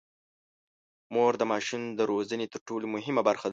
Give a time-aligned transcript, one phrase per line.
[1.13, 3.49] مور د ماشوم د روزنې تر ټولو مهمه برخه ده.